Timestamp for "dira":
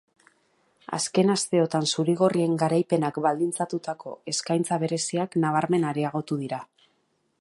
6.45-6.65